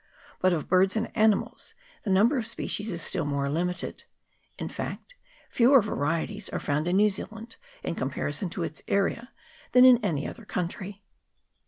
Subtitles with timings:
[0.39, 4.05] But of birds and animals the number of species is still more limited;
[4.57, 5.13] in fact,
[5.51, 9.29] fewer varieties are found in New Zealand, in comparison to its area,
[9.73, 11.03] than in any other country.